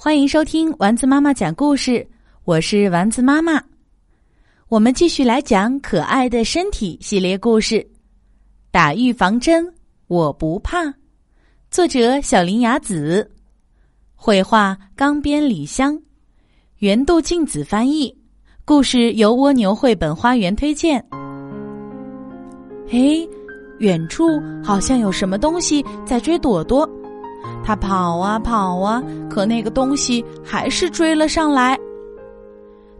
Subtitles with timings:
[0.00, 2.06] 欢迎收听丸子妈妈讲故事，
[2.44, 3.60] 我是丸子妈妈。
[4.68, 7.74] 我们继续来讲可爱的身体系列故事，
[8.70, 9.66] 《打预防针
[10.06, 10.84] 我不怕》。
[11.68, 13.28] 作者：小林雅子，
[14.14, 16.00] 绘画：冈边李香，
[16.76, 18.16] 原度静子翻译。
[18.64, 21.04] 故事由蜗牛绘本花园推荐。
[22.86, 23.28] 嘿，
[23.80, 26.88] 远处好像有什么东西在追朵朵，
[27.64, 31.78] 他跑啊跑啊，可那个东西还是追了上来。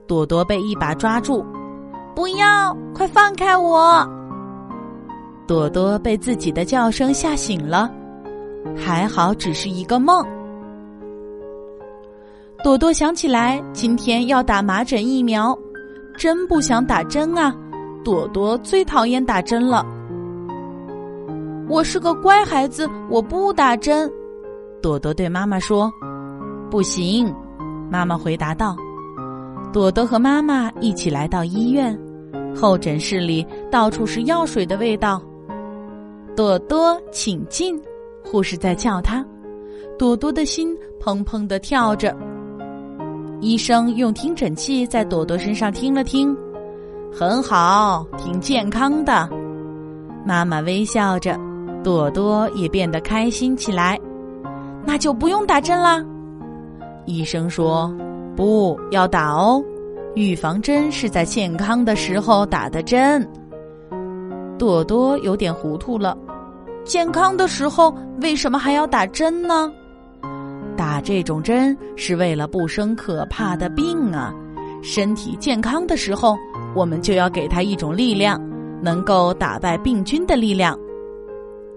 [0.06, 1.44] 朵朵被一把抓住，
[2.14, 4.06] 不要，快放开我！
[5.46, 7.90] 朵朵被自己的叫声吓醒了，
[8.76, 10.24] 还好只是一个梦。
[12.64, 15.56] 朵朵想起来今天要打麻疹疫苗，
[16.16, 17.54] 真不想打针啊！
[18.04, 19.84] 朵朵最讨厌打针了。
[21.68, 24.10] 我是个乖孩子，我不打针。
[24.80, 25.92] 朵朵对妈妈说
[26.70, 27.34] ：“不行。”
[27.90, 28.76] 妈妈回答道。
[29.72, 31.98] 朵朵和妈妈一起来到医院，
[32.54, 35.22] 候诊室里到处是药水的味道。
[36.36, 37.80] 朵朵，请进！
[38.24, 39.24] 护士在叫她。
[39.98, 42.16] 朵朵的心砰砰的跳着。
[43.40, 46.36] 医生用听诊器在朵朵身上听了听，
[47.12, 49.28] 很好，挺健康的。
[50.24, 51.38] 妈妈微笑着，
[51.82, 53.98] 朵朵也变得开心起来。
[54.88, 56.02] 那就不用打针啦。
[57.04, 57.94] 医生说
[58.34, 59.62] ：“不要打哦，
[60.14, 63.28] 预防针是在健康的时候打的针。”
[64.58, 66.16] 朵朵有点糊涂了，
[66.84, 69.70] 健康的时候为什么还要打针呢？
[70.74, 74.32] 打这种针是为了不生可怕的病啊！
[74.82, 76.34] 身体健康的时候，
[76.74, 78.40] 我们就要给他一种力量，
[78.80, 80.74] 能够打败病菌的力量。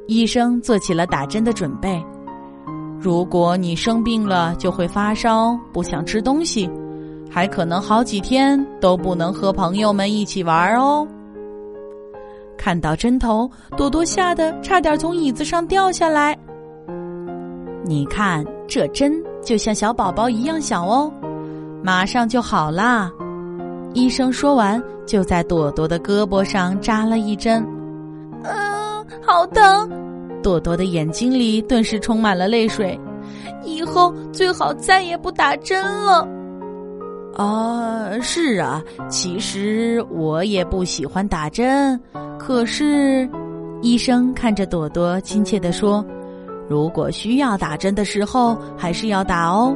[0.08, 2.02] 医生做起了打针的准备。
[3.02, 6.70] 如果你生病了，就会发烧，不想吃东西，
[7.32, 11.08] 还可能好几天都不能和朋友们一起玩哦。
[12.56, 16.38] 看到针头，朵朵吓得差点从椅子上掉下来。
[17.84, 19.12] 你看，这针
[19.44, 21.12] 就像小宝宝一样小哦，
[21.84, 23.12] 马上就好啦。
[23.96, 27.66] 医生说完，就在朵朵的胳膊上扎了一针。
[28.44, 29.90] 嗯，好疼！
[30.42, 33.00] 朵朵的眼睛里顿时充满了泪水。
[33.64, 36.28] 以后最好再也不打针了。
[37.36, 42.00] 啊，是啊，其实我也不喜欢打针，
[42.38, 43.30] 可是，
[43.82, 46.06] 医生看着朵朵，亲切地说。
[46.68, 49.76] 如果需要打针的时候，还是要打哦。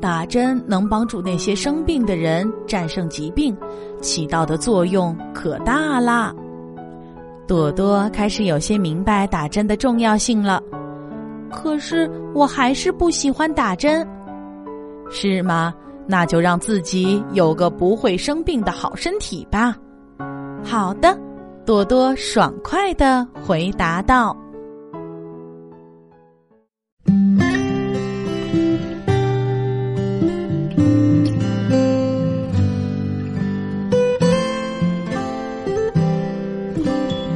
[0.00, 3.56] 打针能帮助那些生病的人战胜疾病，
[4.00, 6.34] 起到的作用可大啦。
[7.46, 10.62] 朵朵开始有些明白打针的重要性了。
[11.50, 14.06] 可是我还是不喜欢打针，
[15.10, 15.72] 是吗？
[16.06, 19.76] 那就让自己有个不会生病的好身体吧。
[20.62, 21.18] 好的，
[21.64, 24.36] 朵朵爽快的回答道。